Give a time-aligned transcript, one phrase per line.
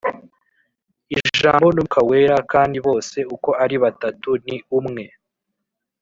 [1.17, 5.03] iJambo n’Umwuka Wera: kandi bose uko ari batatu ni umwe